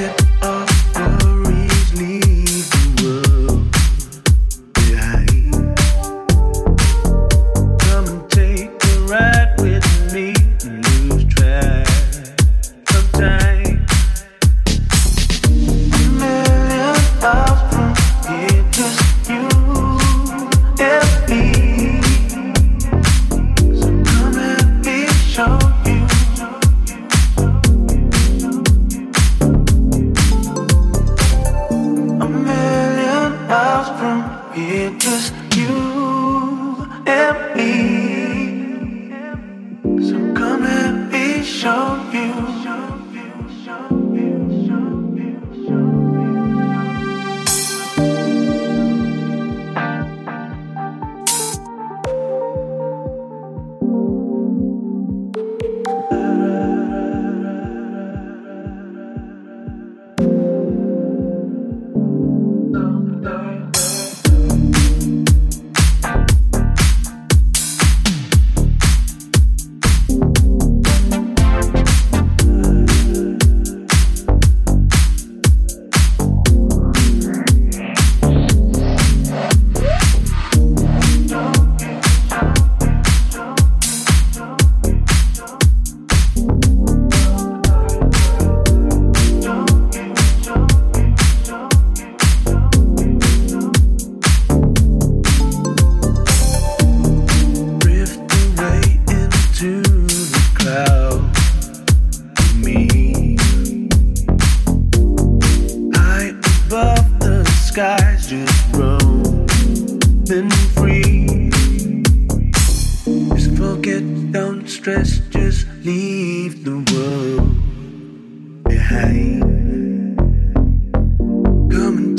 [0.00, 0.29] get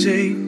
[0.03, 0.40] take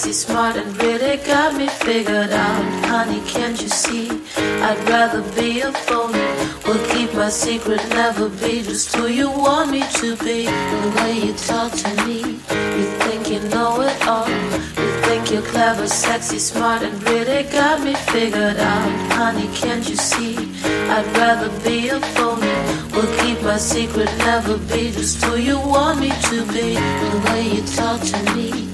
[0.00, 2.86] sexy, smart, and really got me figured out.
[2.86, 4.08] Honey, can't you see?
[4.38, 6.18] I'd rather be a phony.
[6.64, 10.46] Will keep my secret, never be just who you want me to be.
[10.46, 12.20] The way you talk to me,
[12.78, 14.26] you think you know it all.
[14.28, 19.12] You think you're clever, sexy, smart, and really got me figured out.
[19.12, 20.34] Honey, can't you see?
[20.88, 22.56] I'd rather be a phony.
[22.94, 26.74] Will keep my secret, never be just who you want me to be.
[26.74, 28.69] The way you talk to me,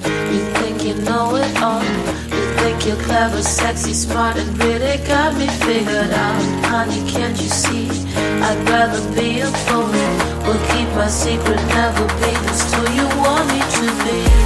[0.87, 1.83] you know it all.
[1.83, 6.43] You think you're clever, sexy, smart, and really got me figured out.
[6.67, 7.89] Honey, can't you see?
[8.47, 10.09] I'd rather be a phony.
[10.47, 14.46] Will keep my secret, never be just who you want me to be.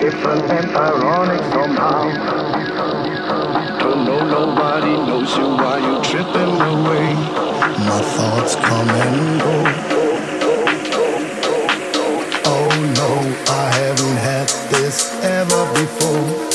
[0.00, 2.04] different and ironic somehow.
[3.78, 7.12] Don't know nobody knows you while you're tripping away.
[7.84, 9.56] My thoughts come and go.
[12.46, 13.12] Oh no,
[13.52, 16.49] I haven't had this ever before.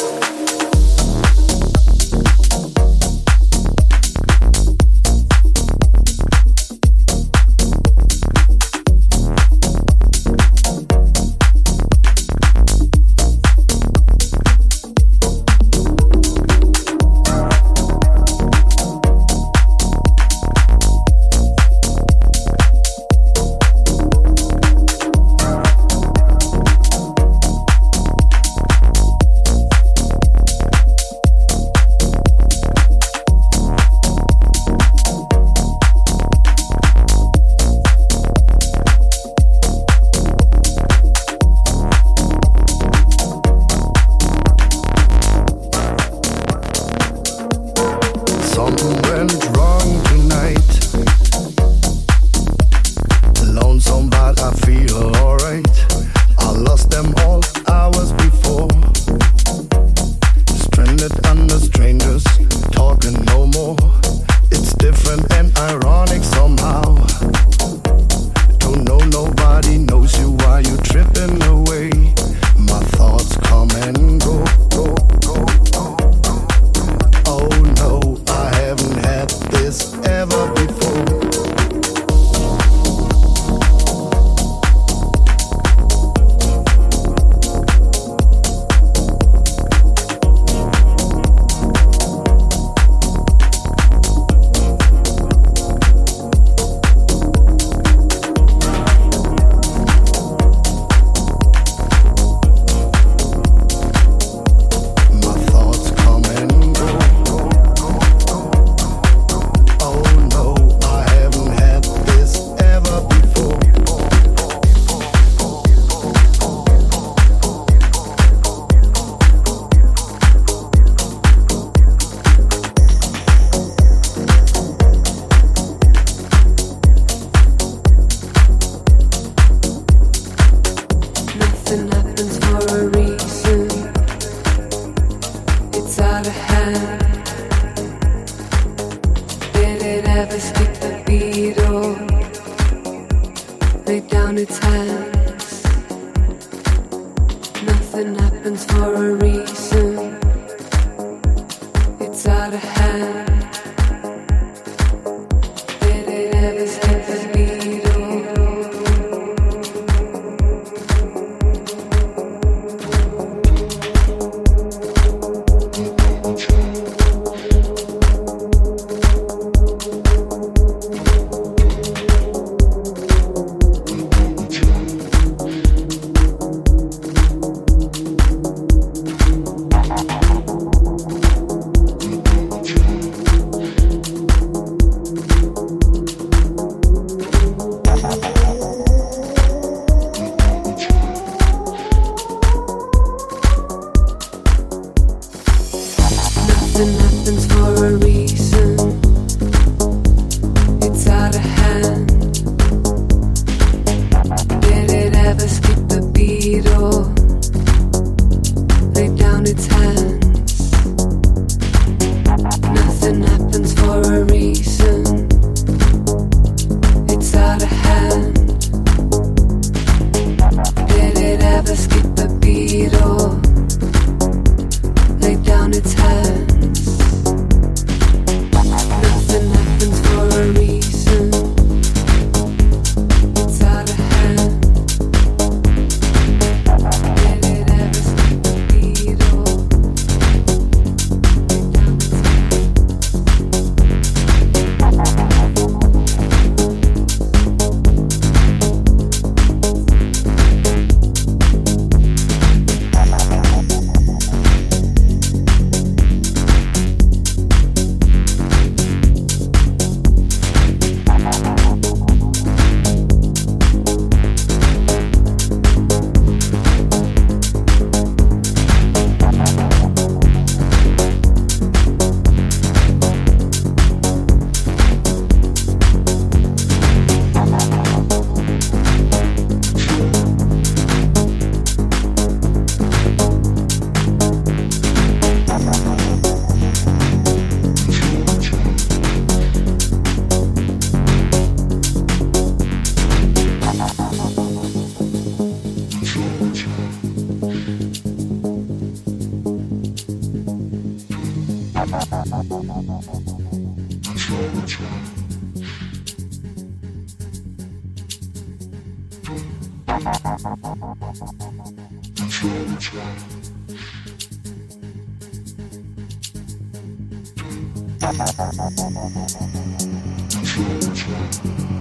[319.28, 319.56] Thank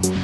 [0.05, 0.14] you.